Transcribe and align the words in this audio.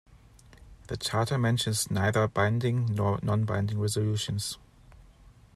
The 0.87 0.97
Charter 0.97 1.37
mentions 1.37 1.91
neither 1.91 2.27
binding 2.27 2.87
nor 2.95 3.19
non-binding 3.21 3.79
resolutions. 3.79 4.57